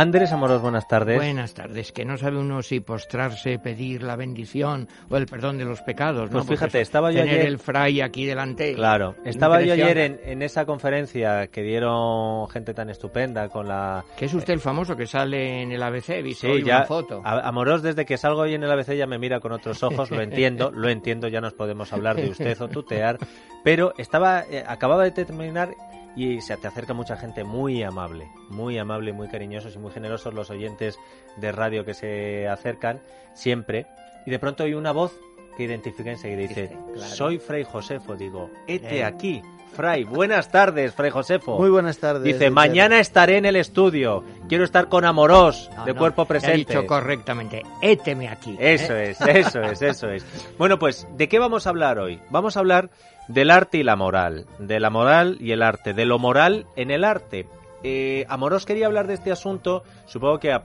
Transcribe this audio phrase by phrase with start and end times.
[0.00, 1.16] Andrés Amoros, buenas tardes.
[1.16, 1.90] Buenas tardes.
[1.90, 6.30] Que no sabe uno si postrarse, pedir la bendición o el perdón de los pecados.
[6.30, 6.48] Pues ¿no?
[6.48, 8.74] fíjate, Porque estaba yo tener ayer- el fray aquí delante.
[8.74, 14.04] Claro, estaba yo ayer en, en esa conferencia que dieron gente tan estupenda con la...
[14.16, 16.76] Que es usted el famoso que sale en el ABC, he visto Sí, hoy ya,
[16.76, 17.20] una foto.
[17.24, 20.12] a- Amoros, desde que salgo hoy en el ABC ya me mira con otros ojos,
[20.12, 23.18] lo entiendo, lo entiendo, ya nos podemos hablar de usted o tutear,
[23.64, 25.70] pero estaba, eh, acababa de terminar
[26.18, 30.34] y se te acerca mucha gente muy amable, muy amable, muy cariñosos y muy generosos
[30.34, 30.98] los oyentes
[31.36, 33.00] de radio que se acercan
[33.34, 33.86] siempre,
[34.26, 35.16] y de pronto hay una voz
[35.58, 37.14] que identifica enseguida y dice, claro.
[37.14, 39.04] soy Fray Josefo, digo, hete Eh.
[39.04, 39.42] aquí,
[39.74, 41.58] Fray, buenas tardes, Fray Josefo.
[41.58, 42.22] Muy buenas tardes.
[42.24, 44.24] Dice, mañana estaré en el estudio.
[44.48, 46.56] Quiero estar con Amorós, No, de no, cuerpo presente.
[46.58, 47.62] dicho correctamente.
[47.82, 48.56] Éteme aquí.
[48.58, 49.10] Eso ¿eh?
[49.10, 50.24] es, eso es, eso es.
[50.58, 52.18] Bueno, pues, ¿de qué vamos a hablar hoy?
[52.30, 52.90] Vamos a hablar
[53.28, 54.46] del arte y la moral.
[54.58, 55.92] De la moral y el arte.
[55.92, 57.46] De lo moral en el arte.
[57.84, 60.64] Eh, Amorós quería hablar de este asunto, supongo que a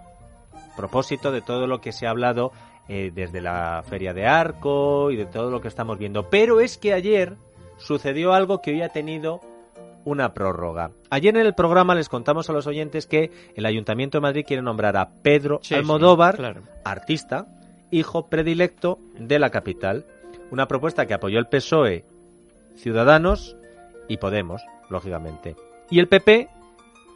[0.75, 2.51] propósito de todo lo que se ha hablado
[2.87, 6.29] eh, desde la Feria de Arco y de todo lo que estamos viendo.
[6.29, 7.35] Pero es que ayer
[7.77, 9.41] sucedió algo que hoy ha tenido
[10.05, 10.91] una prórroga.
[11.09, 14.61] Ayer en el programa les contamos a los oyentes que el Ayuntamiento de Madrid quiere
[14.61, 16.61] nombrar a Pedro Sí, sí, Almodóvar, claro.
[16.83, 17.47] artista,
[17.91, 20.05] hijo predilecto de la capital.
[20.51, 22.05] Una propuesta que apoyó el PSOE,
[22.75, 23.55] Ciudadanos
[24.07, 25.55] y Podemos, lógicamente.
[25.89, 26.49] Y el PP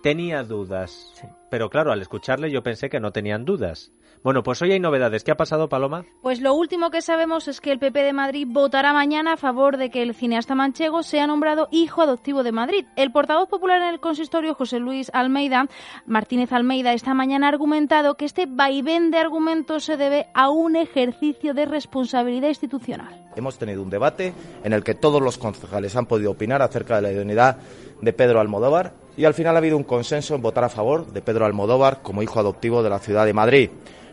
[0.02, 1.12] tenía dudas.
[1.16, 1.28] Sí.
[1.50, 3.92] Pero claro, al escucharle yo pensé que no tenían dudas.
[4.24, 5.24] Bueno, pues hoy hay novedades.
[5.24, 6.06] ¿Qué ha pasado, Paloma?
[6.22, 9.78] Pues lo último que sabemos es que el PP de Madrid votará mañana a favor
[9.78, 12.86] de que el cineasta manchego sea nombrado hijo adoptivo de Madrid.
[12.96, 15.68] El portavoz popular en el consistorio, José Luis Almeida,
[16.06, 20.76] Martínez Almeida, esta mañana ha argumentado que este vaivén de argumentos se debe a un
[20.76, 23.28] ejercicio de responsabilidad institucional.
[23.36, 24.34] Hemos tenido un debate
[24.64, 27.58] en el que todos los concejales han podido opinar acerca de la idoneidad
[28.02, 31.22] de Pedro Almodóvar y al final ha habido un consenso en votar a favor de
[31.22, 33.70] Pedro Almodóvar como hijo adoptivo de la ciudad de Madrid.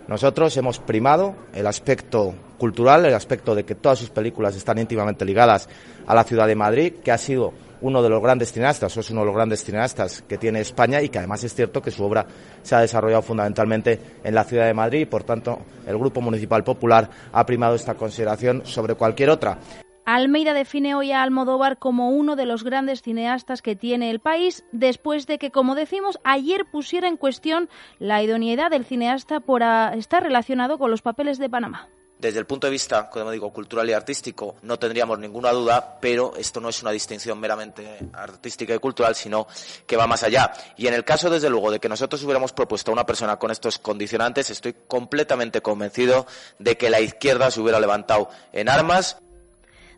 [0.06, 5.24] Nosotros hemos primado el aspecto cultural, el aspecto de que todas sus películas están íntimamente
[5.24, 5.68] ligadas
[6.06, 9.10] a la ciudad de Madrid, que ha sido uno de los grandes cineastas, o es
[9.10, 12.04] uno de los grandes cineastas que tiene España y que además es cierto que su
[12.04, 12.26] obra
[12.62, 16.64] se ha desarrollado fundamentalmente en la ciudad de Madrid y por tanto el Grupo Municipal
[16.64, 19.58] Popular ha primado esta consideración sobre cualquier otra.
[20.06, 24.64] Almeida define hoy a Almodóvar como uno de los grandes cineastas que tiene el país,
[24.70, 30.22] después de que, como decimos, ayer pusiera en cuestión la idoneidad del cineasta por estar
[30.22, 31.88] relacionado con los papeles de Panamá.
[32.18, 36.34] Desde el punto de vista, como digo, cultural y artístico, no tendríamos ninguna duda, pero
[36.36, 39.46] esto no es una distinción meramente artística y cultural, sino
[39.86, 40.52] que va más allá.
[40.76, 43.50] Y en el caso, desde luego, de que nosotros hubiéramos propuesto a una persona con
[43.50, 46.26] estos condicionantes, estoy completamente convencido
[46.58, 49.18] de que la izquierda se hubiera levantado en armas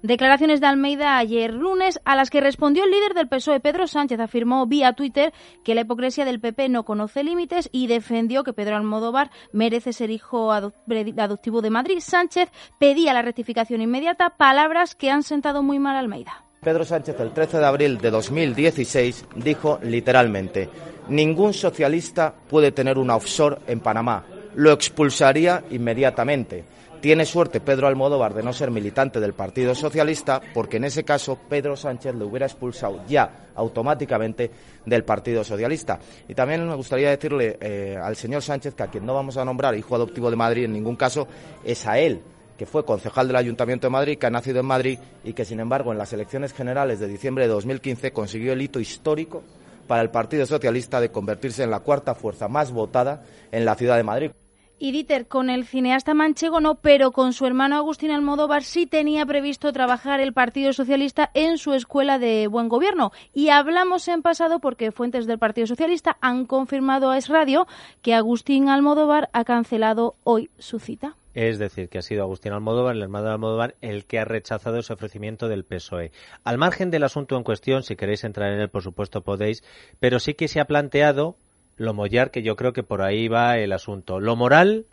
[0.03, 4.21] Declaraciones de Almeida ayer lunes, a las que respondió el líder del PSOE, Pedro Sánchez,
[4.21, 5.33] afirmó vía Twitter
[5.65, 10.11] que la hipocresía del PP no conoce límites y defendió que Pedro Almodóvar merece ser
[10.11, 10.75] hijo ado-
[11.19, 11.99] adoptivo de Madrid.
[12.01, 16.45] Sánchez pedía la rectificación inmediata, palabras que han sentado muy mal a Almeida.
[16.61, 20.69] Pedro Sánchez el 13 de abril de 2016 dijo literalmente,
[21.09, 24.25] ningún socialista puede tener un offshore en Panamá,
[24.57, 26.65] lo expulsaría inmediatamente.
[27.07, 31.39] Tiene suerte Pedro Almodóvar de no ser militante del Partido Socialista porque en ese caso
[31.49, 34.51] Pedro Sánchez le hubiera expulsado ya automáticamente
[34.85, 36.01] del Partido Socialista.
[36.27, 39.45] Y también me gustaría decirle eh, al señor Sánchez que a quien no vamos a
[39.45, 41.29] nombrar hijo adoptivo de Madrid en ningún caso
[41.63, 42.23] es a él
[42.59, 45.61] que fue concejal del Ayuntamiento de Madrid, que ha nacido en Madrid y que, sin
[45.61, 49.45] embargo, en las elecciones generales de diciembre de 2015 consiguió el hito histórico
[49.87, 53.23] para el Partido Socialista de convertirse en la cuarta fuerza más votada
[53.53, 54.33] en la ciudad de Madrid.
[54.79, 59.25] Y Dieter, con el cineasta manchego no, pero con su hermano Agustín Almodóvar sí tenía
[59.25, 63.11] previsto trabajar el Partido Socialista en su escuela de buen gobierno.
[63.33, 67.67] Y hablamos en pasado porque fuentes del Partido Socialista han confirmado a Es Radio
[68.03, 71.17] que Agustín Almodóvar ha cancelado hoy su cita.
[71.33, 74.79] Es decir, que ha sido Agustín Almodóvar, el hermano de Almodóvar, el que ha rechazado
[74.79, 76.13] ese ofrecimiento del PSOE.
[76.45, 79.63] Al margen del asunto en cuestión, si queréis entrar en él, por supuesto podéis,
[80.01, 81.37] pero sí que se ha planteado
[81.77, 84.21] lo mollar, que yo creo que por ahí va el asunto.
[84.21, 84.87] Lo moral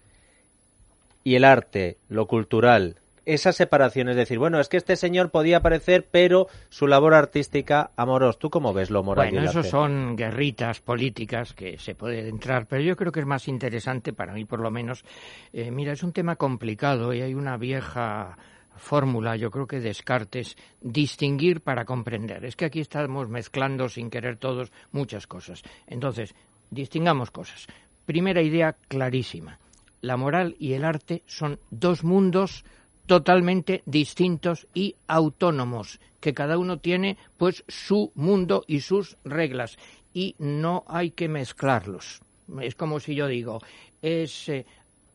[1.23, 2.97] y el arte, lo cultural.
[3.25, 7.91] Esa separación, es decir, bueno, es que este señor podía aparecer, pero su labor artística,
[7.95, 9.69] Amoros, ¿tú cómo ves lo moral y Bueno, el eso arte?
[9.69, 14.33] son guerritas políticas que se puede entrar, pero yo creo que es más interesante, para
[14.33, 15.05] mí por lo menos,
[15.53, 18.37] eh, mira, es un tema complicado y hay una vieja
[18.75, 22.43] fórmula, yo creo que Descartes, distinguir para comprender.
[22.43, 25.63] Es que aquí estamos mezclando sin querer todos muchas cosas.
[25.87, 26.35] Entonces,
[26.73, 27.67] distingamos cosas.
[28.05, 29.59] Primera idea clarísima.
[30.01, 32.65] La moral y el arte son dos mundos
[33.05, 39.77] totalmente distintos y autónomos, que cada uno tiene pues su mundo y sus reglas
[40.13, 42.21] y no hay que mezclarlos.
[42.61, 43.59] Es como si yo digo,
[44.01, 44.65] es eh,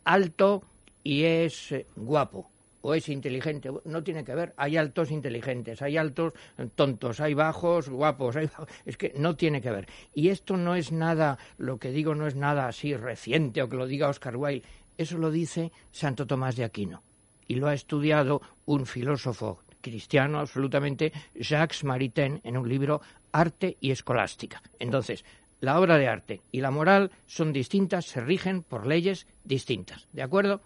[0.05, 0.63] alto
[1.03, 3.71] y es eh, guapo o es inteligente.
[3.85, 4.55] No tiene que ver.
[4.57, 6.33] Hay altos inteligentes, hay altos
[6.75, 8.37] tontos, hay bajos guapos.
[8.85, 9.89] Es que no tiene que ver.
[10.15, 13.77] Y esto no es nada, lo que digo no es nada así reciente o que
[13.77, 14.67] lo diga Oscar Wilde.
[14.97, 17.03] Eso lo dice Santo Tomás de Aquino.
[17.47, 23.01] Y lo ha estudiado un filósofo cristiano absolutamente, Jacques Maritain, en un libro
[23.33, 24.61] Arte y Escolástica.
[24.79, 25.25] Entonces,
[25.61, 30.07] la obra de arte y la moral son distintas, se rigen por leyes distintas.
[30.13, 30.61] ¿De acuerdo?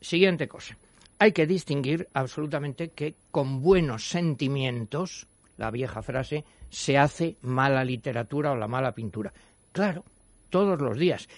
[0.00, 0.76] Siguiente cosa.
[1.20, 5.26] Hay que distinguir absolutamente que con buenos sentimientos,
[5.56, 9.32] la vieja frase, se hace mala literatura o la mala pintura.
[9.72, 10.04] Claro,
[10.48, 11.28] todos los días.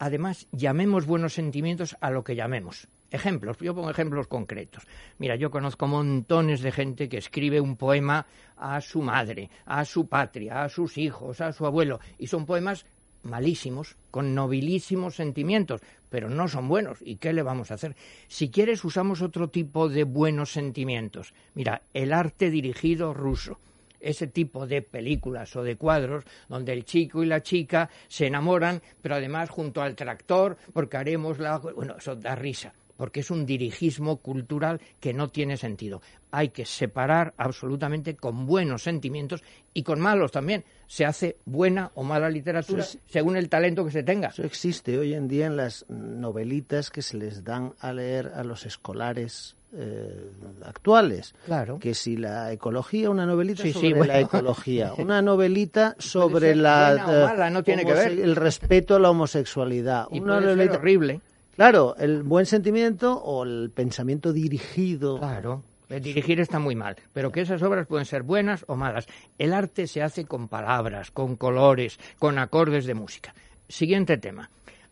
[0.00, 2.88] Además, llamemos buenos sentimientos a lo que llamemos.
[3.10, 4.82] Ejemplos, yo pongo ejemplos concretos.
[5.18, 8.26] Mira, yo conozco montones de gente que escribe un poema
[8.56, 12.86] a su madre, a su patria, a sus hijos, a su abuelo, y son poemas
[13.22, 16.98] malísimos, con nobilísimos sentimientos, pero no son buenos.
[17.02, 17.96] ¿Y qué le vamos a hacer?
[18.28, 21.34] Si quieres, usamos otro tipo de buenos sentimientos.
[21.54, 23.58] Mira, el arte dirigido ruso.
[24.00, 28.80] Ese tipo de películas o de cuadros donde el chico y la chica se enamoran,
[29.02, 31.58] pero además junto al tractor, porque haremos la.
[31.58, 36.02] Bueno, eso da risa porque es un dirigismo cultural que no tiene sentido.
[36.32, 39.42] Hay que separar absolutamente con buenos sentimientos
[39.72, 40.64] y con malos también.
[40.88, 44.28] Se hace buena o mala literatura según el talento que se tenga.
[44.28, 48.42] Eso existe hoy en día en las novelitas que se les dan a leer a
[48.42, 50.30] los escolares eh,
[50.64, 51.34] actuales.
[51.46, 51.78] Claro.
[51.78, 57.84] Que si la ecología, una novelita sobre la ecología, una novelita sobre la no tiene
[57.84, 58.12] que ver.
[58.12, 61.20] el respeto a la homosexualidad, una novelita horrible.
[61.58, 65.18] Claro, el buen sentimiento o el pensamiento dirigido.
[65.18, 65.64] Claro.
[65.88, 69.08] El dirigir está muy mal, pero que esas obras pueden ser buenas o malas.
[69.38, 73.34] El arte se hace con palabras, con colores, con acordes de música.
[73.68, 74.50] Siguiente tema.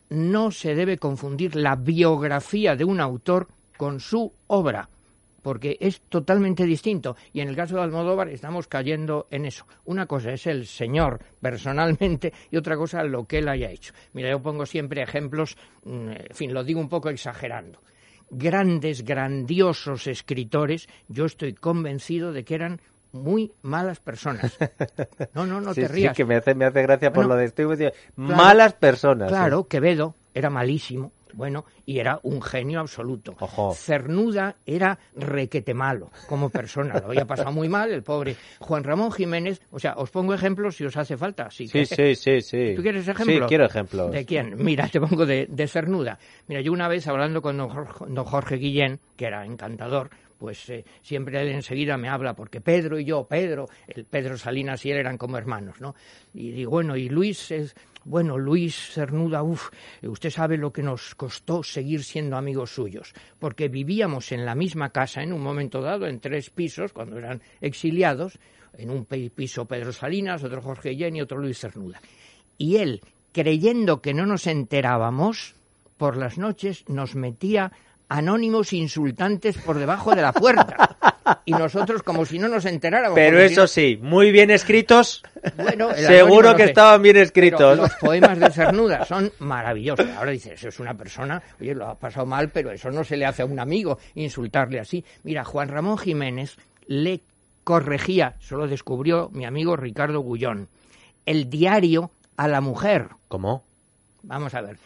[0.08, 3.46] No se debe confundir la biografía de un autor
[3.76, 4.88] con su obra
[5.46, 7.14] porque es totalmente distinto.
[7.32, 9.64] Y en el caso de Almodóvar estamos cayendo en eso.
[9.84, 13.94] Una cosa es el señor personalmente y otra cosa lo que él haya hecho.
[14.12, 17.80] Mira, yo pongo siempre ejemplos, mm, en fin, lo digo un poco exagerando.
[18.28, 22.80] Grandes, grandiosos escritores, yo estoy convencido de que eran
[23.12, 24.58] muy malas personas.
[25.32, 26.16] No, no, no te rías.
[26.16, 27.68] Sí, que me hace, me hace gracia por lo de estoy
[28.16, 29.28] malas personas.
[29.28, 33.36] Claro, Quevedo era malísimo, bueno, y era un genio absoluto.
[33.74, 39.12] Cernuda era requete malo como persona, lo había pasado muy mal, el pobre Juan Ramón
[39.12, 39.60] Jiménez.
[39.70, 41.50] O sea, os pongo ejemplos si os hace falta.
[41.50, 42.74] sí, sí, sí, sí.
[42.74, 43.38] ¿Tú quieres ejemplos?
[43.38, 44.12] Sí, quiero ejemplos.
[44.12, 44.56] ¿De quién?
[44.56, 46.18] Mira, te pongo de, Cernuda.
[46.46, 51.40] Mira, yo una vez hablando con don Jorge, Guillén, que era encantador, pues eh, siempre
[51.40, 55.18] él enseguida me habla, porque Pedro y yo, Pedro, el Pedro Salinas y él eran
[55.18, 55.94] como hermanos, ¿no?
[56.34, 57.74] Y digo, bueno, y Luis es,
[58.04, 59.70] bueno, Luis Cernuda, uff,
[60.02, 64.90] usted sabe lo que nos costó seguir siendo amigos suyos, porque vivíamos en la misma
[64.90, 68.38] casa en un momento dado, en tres pisos, cuando eran exiliados,
[68.76, 72.00] en un piso Pedro Salinas, otro Jorge Jenny, otro Luis Cernuda.
[72.58, 73.00] Y él,
[73.32, 75.54] creyendo que no nos enterábamos,
[75.96, 77.72] por las noches nos metía
[78.08, 80.96] anónimos insultantes por debajo de la puerta.
[81.44, 83.16] Y nosotros como si no nos enteráramos.
[83.16, 85.22] Pero eso sí, muy bien escritos.
[85.56, 87.76] Bueno, seguro que estaban bien escritos.
[87.76, 90.06] los poemas de Cernuda son maravillosos.
[90.16, 93.16] Ahora dices, eso es una persona, oye, lo ha pasado mal, pero eso no se
[93.16, 95.04] le hace a un amigo insultarle así.
[95.24, 97.20] Mira, Juan Ramón Jiménez le
[97.64, 100.68] corregía, solo descubrió mi amigo Ricardo Gullón,
[101.26, 103.08] el diario a la mujer.
[103.26, 103.64] ¿Cómo?
[104.22, 104.78] Vamos a ver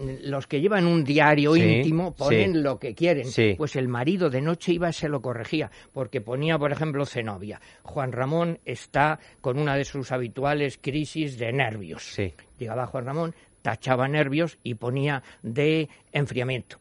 [0.00, 3.26] los que llevan un diario íntimo ponen lo que quieren.
[3.56, 7.60] Pues el marido de noche iba y se lo corregía, porque ponía, por ejemplo, Zenobia.
[7.82, 12.18] Juan Ramón está con una de sus habituales crisis de nervios.
[12.58, 16.78] Llegaba Juan Ramón, tachaba nervios y ponía de enfriamiento.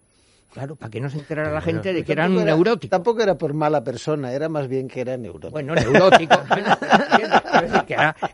[0.51, 2.89] Claro, para que no se enterara la gente de que eran un neurótico.
[2.89, 5.51] Tampoco era por mala persona, era más bien que era neurótico.
[5.51, 6.35] Bueno, neurótico.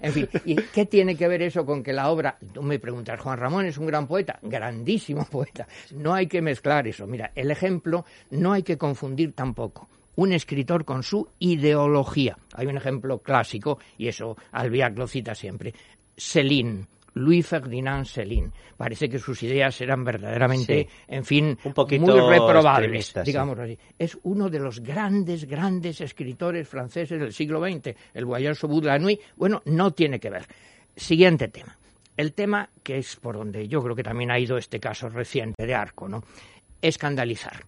[0.02, 3.20] en fin, ¿y qué tiene que ver eso con que la obra, tú me preguntas,
[3.20, 5.68] Juan Ramón es un gran poeta, grandísimo poeta.
[5.92, 7.06] No hay que mezclar eso.
[7.06, 12.38] Mira, el ejemplo no hay que confundir tampoco un escritor con su ideología.
[12.54, 15.74] Hay un ejemplo clásico, y eso Albiac lo cita siempre.
[16.16, 18.52] Céline, Louis Ferdinand Céline.
[18.78, 23.78] Parece que sus ideas eran verdaderamente, en fin, un poquito muy reprobables, digamos así.
[23.98, 29.00] Es uno de los grandes, grandes escritores franceses del siglo XX, el Voyage au la
[29.00, 29.20] nuit.
[29.36, 30.46] Bueno, no tiene que ver.
[30.96, 31.78] Siguiente tema.
[32.16, 35.66] El tema que es por donde yo creo que también ha ido este caso reciente
[35.66, 36.24] de Arco, ¿no?
[36.82, 37.66] Escandalizar.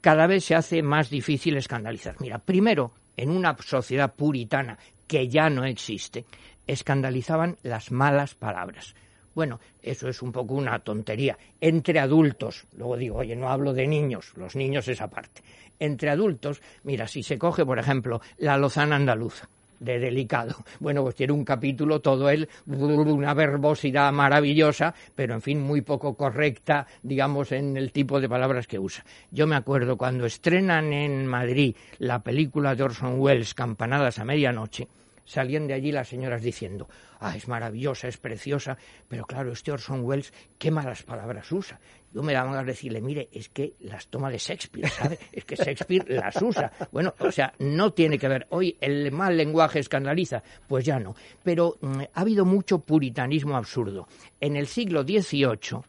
[0.00, 2.16] cada vez se hace más difícil escandalizar.
[2.20, 6.24] Mira, primero, en una sociedad puritana que ya no existe,
[6.66, 8.94] escandalizaban las malas palabras.
[9.34, 11.38] Bueno, eso es un poco una tontería.
[11.60, 15.42] Entre adultos, luego digo, oye, no hablo de niños, los niños es aparte.
[15.78, 19.48] Entre adultos, mira, si se coge, por ejemplo, la lozana andaluza,
[19.78, 20.56] de delicado.
[20.78, 26.14] Bueno, pues tiene un capítulo todo él, una verbosidad maravillosa, pero en fin, muy poco
[26.14, 29.04] correcta, digamos, en el tipo de palabras que usa.
[29.30, 34.88] Yo me acuerdo cuando estrenan en Madrid la película de Orson Welles, Campanadas a Medianoche,
[35.30, 36.88] salían de allí las señoras diciendo,
[37.20, 41.78] ah, es maravillosa, es preciosa, pero claro, este Orson Welles, qué malas palabras usa.
[42.12, 45.20] Yo me daba a decirle, mire, es que las toma de Shakespeare, ¿sabe?
[45.32, 46.72] Es que Shakespeare las usa.
[46.90, 48.48] Bueno, o sea, no tiene que ver.
[48.50, 51.14] Hoy el mal lenguaje escandaliza, pues ya no.
[51.44, 54.08] Pero mm, ha habido mucho puritanismo absurdo.
[54.40, 55.82] En el siglo XVIII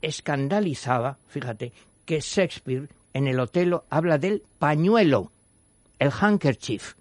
[0.00, 1.72] escandalizaba, fíjate,
[2.06, 5.30] que Shakespeare en el Otelo habla del pañuelo,
[5.98, 6.94] el handkerchief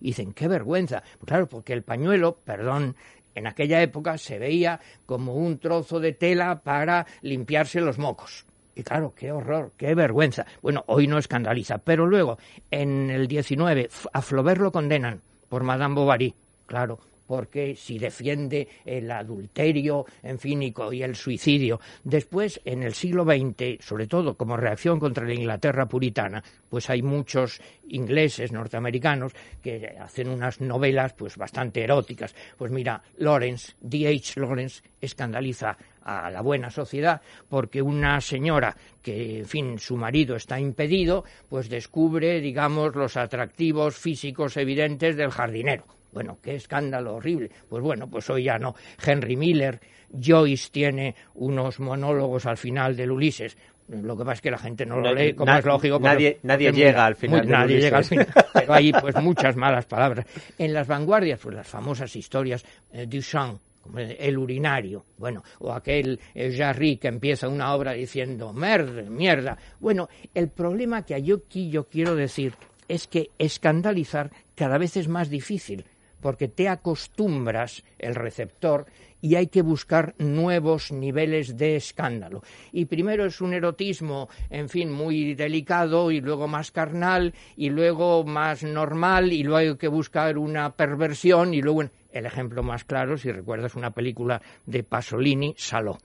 [0.00, 1.02] dicen, qué vergüenza.
[1.18, 2.96] Pues claro, porque el pañuelo, perdón,
[3.34, 8.46] en aquella época se veía como un trozo de tela para limpiarse los mocos.
[8.74, 10.46] Y claro, qué horror, qué vergüenza.
[10.62, 12.38] Bueno, hoy no escandaliza, pero luego,
[12.70, 16.34] en el 19, a Flaubert lo condenan por Madame Bovary.
[16.66, 21.78] Claro, porque si defiende el adulterio, en fin, y, el suicidio.
[22.02, 27.02] Después, en el siglo XX, sobre todo como reacción contra la Inglaterra puritana, pues hay
[27.02, 29.32] muchos ingleses, norteamericanos,
[29.62, 32.34] que hacen unas novelas pues bastante eróticas.
[32.58, 34.40] Pues mira, Lawrence, D.H.
[34.40, 40.58] Lawrence, escandaliza a la buena sociedad porque una señora que, en fin, su marido está
[40.58, 47.50] impedido, pues descubre, digamos, los atractivos físicos evidentes del jardinero bueno, qué escándalo horrible.
[47.68, 48.74] Pues bueno, pues hoy ya no.
[49.04, 49.80] Henry Miller,
[50.12, 53.56] Joyce tiene unos monólogos al final del Ulises.
[53.88, 55.98] Lo que pasa es que la gente no lo lee, como es lógico.
[55.98, 57.48] Nadie, nadie llega al final.
[57.48, 58.28] nadie llega al final.
[58.54, 60.26] Pero hay pues muchas malas palabras.
[60.58, 63.60] En las vanguardias, pues las famosas historias de Duchamp,
[63.96, 69.58] el urinario, bueno, o aquel Jarry que empieza una obra diciendo mierda, mierda.
[69.80, 72.54] Bueno, el problema que aquí yo quiero decir
[72.86, 75.84] es que escandalizar cada vez es más difícil
[76.20, 78.86] porque te acostumbras el receptor
[79.20, 82.42] y hay que buscar nuevos niveles de escándalo.
[82.72, 88.24] Y primero es un erotismo, en fin, muy delicado y luego más carnal y luego
[88.24, 93.16] más normal y luego hay que buscar una perversión y luego el ejemplo más claro,
[93.16, 95.98] si recuerdas una película de Pasolini, Saló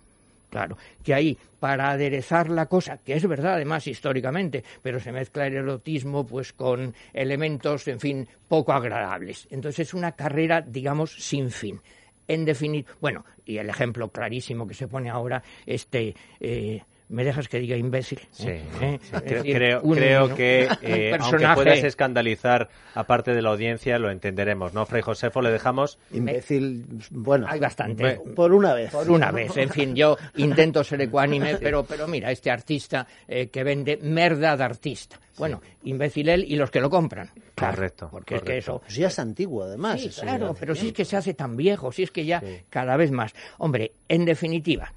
[0.56, 5.48] claro, que ahí para aderezar la cosa, que es verdad además históricamente, pero se mezcla
[5.48, 9.50] el erotismo pues con elementos, en fin, poco agradables.
[9.52, 11.82] Entonces es una carrera, digamos, sin fin.
[12.26, 17.48] En definir, bueno, y el ejemplo clarísimo que se pone ahora, este eh, ¿Me dejas
[17.48, 18.20] que diga imbécil?
[18.32, 19.00] Sí, ¿Eh?
[19.44, 24.86] creo, creo que eh, aunque puedas escandalizar a parte de la audiencia, lo entenderemos, ¿no?
[24.88, 26.00] Fray Josefo, le dejamos...
[26.12, 27.46] Imbécil, bueno...
[27.48, 28.20] Hay bastante.
[28.36, 28.92] Por una vez.
[28.92, 33.50] Por una vez, en fin, yo intento ser ecuánime, pero, pero mira, este artista eh,
[33.50, 35.20] que vende merda de artista.
[35.38, 37.30] Bueno, imbécil él y los que lo compran.
[37.56, 38.08] correcto.
[38.10, 38.80] Porque es que eso...
[38.80, 40.02] Pues ya es antiguo, además.
[40.02, 42.98] Sí, claro, pero si es que se hace tan viejo, si es que ya cada
[42.98, 43.34] vez más.
[43.58, 44.94] Hombre, en definitiva,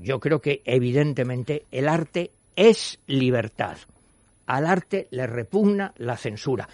[0.00, 3.76] yo creo que evidentemente el arte es libertad.
[4.46, 6.68] Al arte le repugna la censura.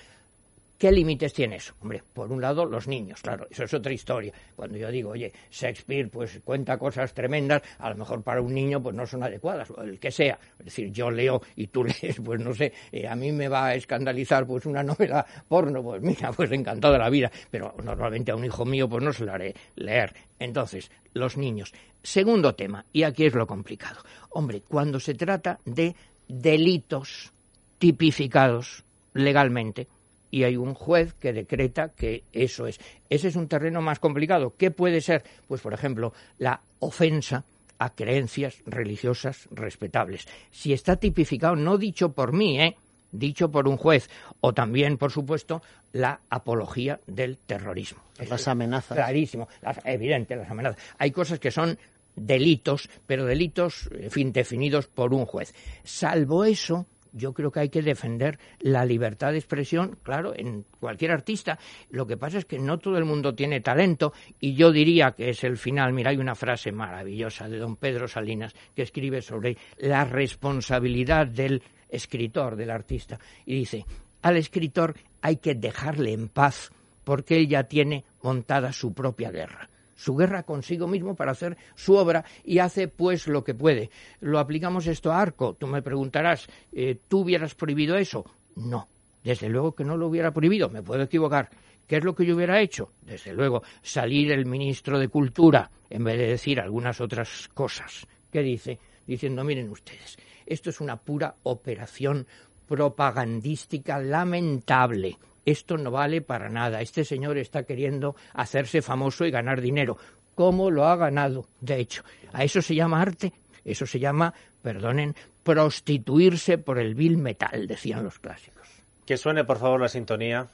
[0.82, 1.74] ¿Qué límites tiene eso?
[1.80, 4.32] Hombre, por un lado, los niños, claro, eso es otra historia.
[4.56, 8.82] Cuando yo digo, oye, Shakespeare pues cuenta cosas tremendas, a lo mejor para un niño
[8.82, 10.40] pues no son adecuadas, o el que sea.
[10.58, 13.66] Es decir, yo leo y tú lees, pues no sé, eh, a mí me va
[13.66, 18.32] a escandalizar pues una novela porno, pues mira, pues encantado de la vida, pero normalmente
[18.32, 20.12] a un hijo mío pues no se lo haré leer.
[20.40, 21.72] Entonces, los niños.
[22.02, 24.00] Segundo tema, y aquí es lo complicado.
[24.30, 25.94] Hombre, cuando se trata de
[26.26, 27.32] delitos
[27.78, 28.84] tipificados
[29.14, 29.86] legalmente,
[30.32, 32.80] y hay un juez que decreta que eso es.
[33.08, 34.54] Ese es un terreno más complicado.
[34.56, 35.22] ¿Qué puede ser?
[35.46, 37.44] Pues, por ejemplo, la ofensa
[37.78, 40.26] a creencias religiosas respetables.
[40.50, 42.76] Si está tipificado, no dicho por mí, ¿eh?
[43.12, 44.08] dicho por un juez,
[44.40, 45.60] o también, por supuesto,
[45.92, 48.02] la apología del terrorismo.
[48.26, 48.96] Las amenazas.
[48.96, 49.48] Clarísimo,
[49.84, 50.82] evidente, las amenazas.
[50.96, 51.78] Hay cosas que son
[52.16, 55.54] delitos, pero delitos, en fin, definidos por un juez.
[55.84, 61.12] Salvo eso, yo creo que hay que defender la libertad de expresión, claro, en cualquier
[61.12, 61.58] artista.
[61.90, 65.30] Lo que pasa es que no todo el mundo tiene talento y yo diría que
[65.30, 65.92] es el final.
[65.92, 71.62] Mira, hay una frase maravillosa de don Pedro Salinas que escribe sobre la responsabilidad del
[71.88, 73.84] escritor, del artista, y dice,
[74.22, 76.70] al escritor hay que dejarle en paz
[77.04, 79.68] porque él ya tiene montada su propia guerra.
[79.94, 83.90] Su guerra consigo mismo para hacer su obra y hace pues lo que puede.
[84.20, 85.54] Lo aplicamos esto a Arco.
[85.54, 88.24] Tú me preguntarás, eh, ¿tú hubieras prohibido eso?
[88.56, 88.88] No,
[89.22, 91.50] desde luego que no lo hubiera prohibido, me puedo equivocar.
[91.86, 92.92] ¿Qué es lo que yo hubiera hecho?
[93.02, 98.06] Desde luego, salir el ministro de Cultura en vez de decir algunas otras cosas.
[98.30, 98.78] ¿Qué dice?
[99.06, 102.26] Diciendo, miren ustedes, esto es una pura operación
[102.66, 105.18] propagandística lamentable.
[105.44, 106.80] Esto no vale para nada.
[106.80, 109.96] Este señor está queriendo hacerse famoso y ganar dinero.
[110.34, 111.46] ¿Cómo lo ha ganado?
[111.60, 113.32] De hecho, ¿a eso se llama arte?
[113.64, 114.32] Eso se llama,
[114.62, 118.68] perdonen, prostituirse por el vil metal, decían los clásicos.
[119.04, 120.48] Que suene, por favor, la sintonía.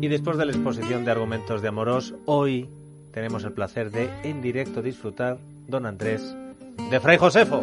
[0.00, 2.68] Y después de la exposición de argumentos de Amorós, hoy
[3.12, 6.34] tenemos el placer de en directo disfrutar, don Andrés,
[6.90, 7.62] de Fray Josefo.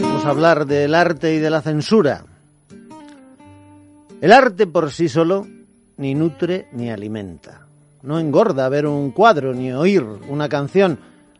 [0.00, 2.24] Vamos a hablar del arte y de la censura.
[4.24, 5.46] El arte por sí solo
[5.98, 7.66] ni nutre ni alimenta.
[8.00, 10.98] No engorda ver un cuadro ni oír una canción.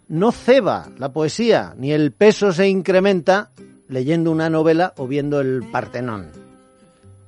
[0.09, 3.53] No ceba la poesía, ni el peso se incrementa
[3.89, 6.29] leyendo una novela o viendo el Partenón.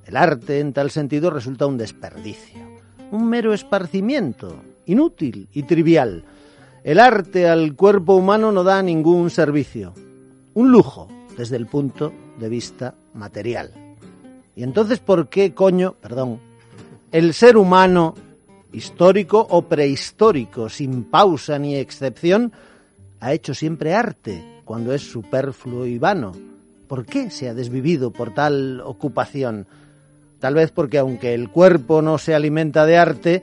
[0.05, 2.61] El arte, en tal sentido, resulta un desperdicio,
[3.11, 6.25] un mero esparcimiento, inútil y trivial.
[6.85, 9.95] El arte al cuerpo humano no da ningún servicio,
[10.53, 11.09] un lujo
[11.39, 13.86] desde el punto de vista material.
[14.57, 16.41] Y entonces, ¿por qué coño, perdón,
[17.13, 18.15] el ser humano,
[18.73, 22.53] histórico o prehistórico, sin pausa ni excepción,
[23.21, 26.33] ha hecho siempre arte cuando es superfluo y vano?
[26.89, 29.67] ¿Por qué se ha desvivido por tal ocupación?
[30.39, 33.43] Tal vez porque aunque el cuerpo no se alimenta de arte,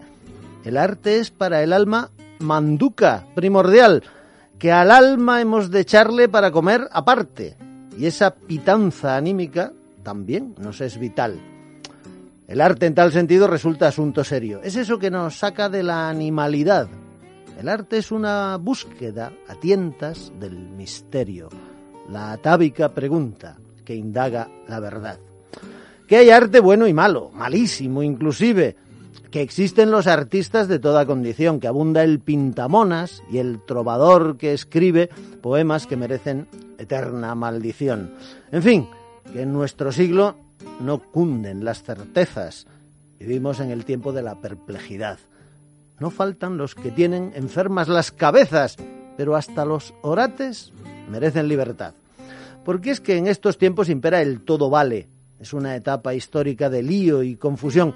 [0.66, 4.02] el arte es para el alma manduca, primordial,
[4.58, 7.56] que al alma hemos de echarle para comer aparte.
[8.00, 9.74] Y esa pitanza anímica
[10.04, 11.40] también nos es vital.
[12.48, 14.62] El arte en tal sentido resulta asunto serio.
[14.64, 16.88] Es eso que nos saca de la animalidad.
[17.58, 21.50] El arte es una búsqueda a tientas del misterio,
[22.10, 25.20] la atávica pregunta que indaga la verdad.
[26.08, 28.76] Que hay arte bueno y malo, malísimo inclusive,
[29.32, 34.54] que existen los artistas de toda condición, que abunda el pintamonas y el trovador que
[34.54, 35.10] escribe
[35.42, 38.14] poemas que merecen eterna maldición.
[38.52, 38.88] En fin,
[39.32, 40.36] que en nuestro siglo
[40.82, 42.68] no cunden las certezas.
[43.20, 45.20] Vivimos en el tiempo de la perplejidad.
[46.00, 48.78] No faltan los que tienen enfermas las cabezas,
[49.16, 50.74] pero hasta los orates
[51.10, 51.94] merecen libertad.
[52.66, 55.08] Porque es que en estos tiempos impera el todo vale.
[55.40, 57.94] Es una etapa histórica de lío y confusión.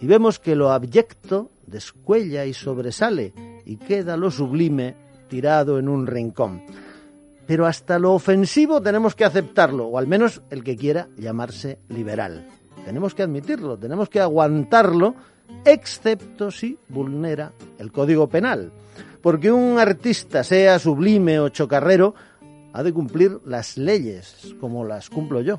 [0.00, 3.32] Y vemos que lo abyecto descuella y sobresale
[3.64, 4.94] y queda lo sublime
[5.28, 6.62] tirado en un rincón.
[7.46, 12.46] Pero hasta lo ofensivo tenemos que aceptarlo, o al menos el que quiera llamarse liberal.
[12.84, 15.14] Tenemos que admitirlo, tenemos que aguantarlo,
[15.64, 18.72] excepto si vulnera el Código Penal.
[19.22, 22.14] Porque un artista, sea sublime o chocarrero,
[22.72, 25.58] ha de cumplir las leyes como las cumplo yo.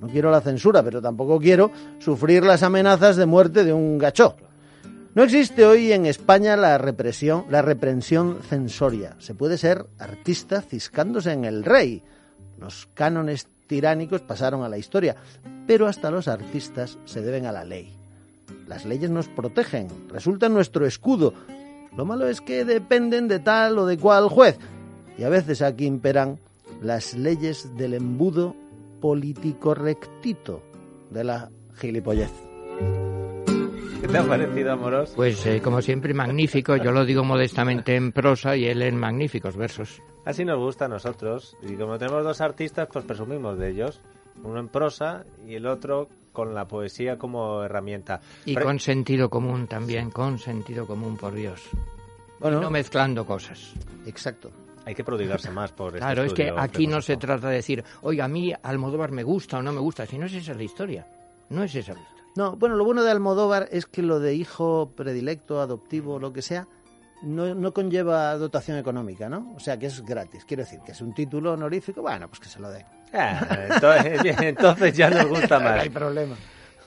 [0.00, 4.36] No quiero la censura, pero tampoco quiero sufrir las amenazas de muerte de un gachó.
[5.14, 9.14] No existe hoy en España la represión, la reprensión censoria.
[9.20, 12.02] Se puede ser artista ciscándose en el rey.
[12.58, 15.14] Los cánones tiránicos pasaron a la historia,
[15.68, 17.96] pero hasta los artistas se deben a la ley.
[18.66, 21.32] Las leyes nos protegen, resultan nuestro escudo.
[21.96, 24.58] Lo malo es que dependen de tal o de cual juez.
[25.16, 26.40] Y a veces aquí imperan
[26.82, 28.56] las leyes del embudo
[29.00, 30.60] político rectito
[31.10, 32.32] de la gilipollez.
[34.04, 35.12] ¿Qué te ha parecido, Amorós?
[35.16, 36.76] Pues eh, como siempre, magnífico.
[36.76, 40.02] Yo lo digo modestamente en prosa y él en magníficos versos.
[40.26, 41.56] Así nos gusta a nosotros.
[41.62, 44.02] Y como tenemos dos artistas, pues presumimos de ellos.
[44.42, 48.20] Uno en prosa y el otro con la poesía como herramienta.
[48.44, 51.62] Y Pero- con sentido común también, con sentido común, por Dios.
[52.40, 53.72] Bueno, No mezclando cosas.
[54.04, 54.50] exacto.
[54.84, 57.82] Hay que prodigarse más por este Claro, es que aquí no se trata de decir,
[58.02, 60.62] oiga, a mí Almodóvar me gusta o no me gusta, si no es esa la
[60.62, 61.06] historia.
[61.48, 62.13] No es esa la historia.
[62.36, 66.42] No, bueno, lo bueno de Almodóvar es que lo de hijo predilecto, adoptivo, lo que
[66.42, 66.66] sea,
[67.22, 69.52] no, no conlleva dotación económica, ¿no?
[69.56, 70.44] O sea, que es gratis.
[70.44, 72.84] Quiero decir, que es un título honorífico, bueno, pues que se lo den.
[73.12, 73.66] Ah,
[74.42, 75.82] entonces, ya nos gusta No más.
[75.82, 76.34] hay problema.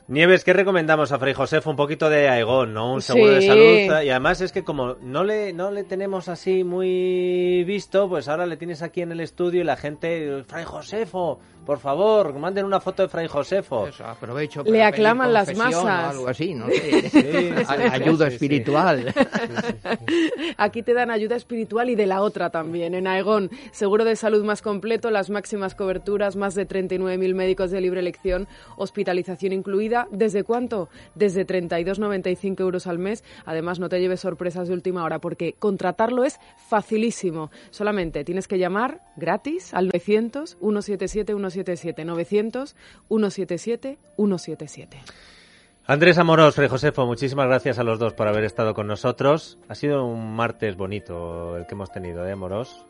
[0.09, 1.69] Nieves, ¿qué recomendamos a Fray Josefo?
[1.69, 2.93] Un poquito de Aegón, ¿no?
[2.93, 3.47] Un seguro de Sí.
[3.47, 4.03] salud.
[4.05, 8.45] Y además es que como no le, no le tenemos así muy visto, pues ahora
[8.45, 12.79] le tienes aquí en el estudio y la gente, Fray Josefo, por favor, manden una
[12.79, 13.85] foto de Fray Josefo.
[13.87, 15.85] Eso, aprovecho Le para aclaman pedir las masas.
[16.11, 17.09] algo así, no sé.
[17.09, 19.13] Sí, A- Ayuda espiritual.
[20.57, 22.95] Aquí te dan ayuda espiritual y de la otra también.
[22.95, 27.81] En Aegon, seguro de salud más completo, las máximas coberturas, más de 39.000 médicos de
[27.81, 30.07] libre elección, hospitalización incluida.
[30.11, 30.89] ¿Desde cuánto?
[31.15, 33.23] Desde 32,95 euros al mes.
[33.45, 37.51] Además, no te lleves sorpresas de última hora porque contratarlo es facilísimo.
[37.71, 42.75] Solamente tienes que llamar gratis al 900 177 177 900
[43.09, 44.97] 177 177.
[45.89, 49.57] Andrés Amorós, Fray Josefo, muchísimas gracias a los dos por haber estado con nosotros.
[49.69, 52.83] Ha sido un martes bonito el que hemos tenido, ¿eh, Amorós?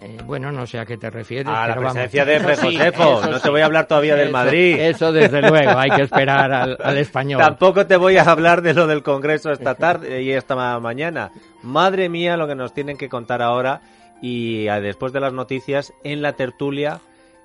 [0.00, 1.48] Eh, bueno, no sé a qué te refieres.
[1.52, 1.92] A la vamos.
[1.92, 3.20] presencia de sí, Josefo.
[3.30, 3.42] No sí.
[3.42, 4.76] te voy a hablar todavía del Madrid.
[4.80, 7.38] Eso desde luego, hay que esperar al, al español.
[7.42, 11.30] Tampoco te voy a hablar de lo del Congreso esta tarde y esta ma- mañana.
[11.62, 13.82] Madre mía, lo que nos tienen que contar ahora.
[14.22, 17.00] Y después de las noticias, en la tertulia,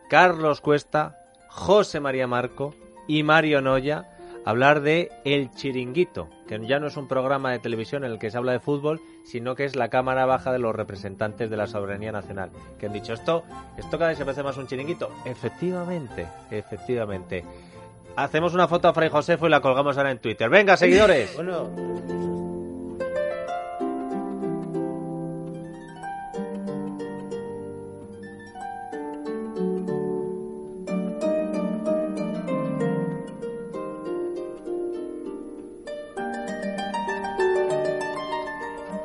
[0.09, 1.17] Carlos Cuesta,
[1.49, 2.73] José María Marco
[3.07, 4.09] y Mario Noya
[4.45, 8.31] hablar de El Chiringuito, que ya no es un programa de televisión en el que
[8.31, 11.67] se habla de fútbol, sino que es la Cámara Baja de los representantes de la
[11.67, 13.43] soberanía nacional, que han dicho esto,
[13.77, 15.09] esto cada vez se parece más un chiringuito.
[15.25, 17.43] Efectivamente, efectivamente.
[18.15, 20.49] Hacemos una foto a Fray Josefo y la colgamos ahora en Twitter.
[20.49, 21.35] Venga, seguidores.
[21.35, 21.69] Bueno,